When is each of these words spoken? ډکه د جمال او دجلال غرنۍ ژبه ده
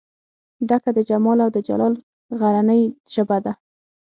ډکه 0.67 0.91
د 0.97 0.99
جمال 1.09 1.37
او 1.45 1.49
دجلال 1.57 1.93
غرنۍ 2.39 2.81
ژبه 3.13 3.37
ده 3.45 3.53